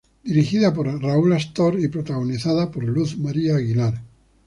[0.29, 4.01] Dirigida por Raúl Astor y protagonizada por Luz María Aguilar.